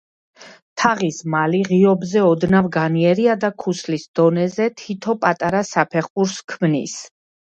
თაღის 0.83 1.17
მალი 1.33 1.59
ღიობზე 1.71 2.23
ოდნავ 2.29 2.69
განიერია 2.77 3.35
და 3.45 3.51
ქუსლის 3.65 4.07
დონეზე 4.21 4.69
თითო 4.81 5.17
პატარა 5.27 5.63
საფეხურს 5.73 6.37
ქმნის. 6.55 6.97